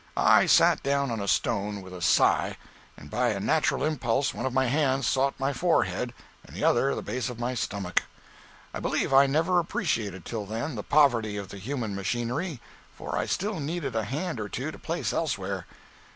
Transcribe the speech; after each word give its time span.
I 0.17 0.47
sat 0.47 0.81
down 0.81 1.11
on 1.11 1.19
a 1.21 1.27
stone, 1.27 1.83
with 1.83 1.93
a 1.93 2.01
sigh, 2.01 2.57
and 2.97 3.07
by 3.11 3.27
a 3.27 3.39
natural 3.39 3.83
impulse 3.83 4.33
one 4.33 4.47
of 4.47 4.51
my 4.51 4.65
hands 4.65 5.05
sought 5.05 5.39
my 5.39 5.53
forehead, 5.53 6.11
and 6.43 6.55
the 6.55 6.63
other 6.63 6.95
the 6.95 7.03
base 7.03 7.29
of 7.29 7.39
my 7.39 7.53
stomach. 7.53 8.01
I 8.73 8.79
believe 8.79 9.13
I 9.13 9.27
never 9.27 9.59
appreciated, 9.59 10.25
till 10.25 10.47
then, 10.47 10.73
the 10.73 10.81
poverty 10.81 11.37
of 11.37 11.49
the 11.49 11.59
human 11.59 11.93
machinery—for 11.93 13.15
I 13.15 13.27
still 13.27 13.59
needed 13.59 13.95
a 13.95 14.03
hand 14.05 14.39
or 14.39 14.49
two 14.49 14.71
to 14.71 14.79
place 14.79 15.13
elsewhere. 15.13 15.67